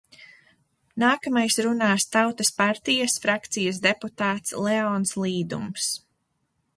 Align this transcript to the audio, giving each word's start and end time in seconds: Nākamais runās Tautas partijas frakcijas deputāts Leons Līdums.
Nākamais 1.01 1.57
runās 1.65 2.07
Tautas 2.15 2.51
partijas 2.61 3.19
frakcijas 3.27 3.81
deputāts 3.87 4.57
Leons 4.69 5.13
Līdums. 5.25 5.91